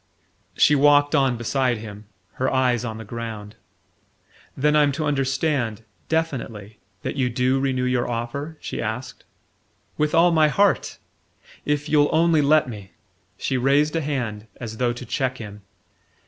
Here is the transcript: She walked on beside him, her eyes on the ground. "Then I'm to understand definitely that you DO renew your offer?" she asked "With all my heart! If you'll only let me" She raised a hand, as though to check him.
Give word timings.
She 0.57 0.73
walked 0.73 1.13
on 1.13 1.37
beside 1.37 1.77
him, 1.77 2.05
her 2.41 2.51
eyes 2.51 2.83
on 2.83 2.97
the 2.97 3.05
ground. 3.05 3.55
"Then 4.57 4.75
I'm 4.75 4.91
to 4.93 5.05
understand 5.05 5.83
definitely 6.09 6.79
that 7.03 7.17
you 7.17 7.29
DO 7.29 7.59
renew 7.59 7.83
your 7.83 8.09
offer?" 8.09 8.57
she 8.61 8.81
asked 8.81 9.25
"With 9.99 10.15
all 10.15 10.31
my 10.31 10.47
heart! 10.47 10.97
If 11.65 11.87
you'll 11.87 12.09
only 12.11 12.41
let 12.41 12.67
me" 12.67 12.93
She 13.37 13.57
raised 13.57 13.95
a 13.95 14.01
hand, 14.01 14.47
as 14.55 14.77
though 14.77 14.91
to 14.91 15.05
check 15.05 15.37
him. 15.37 15.61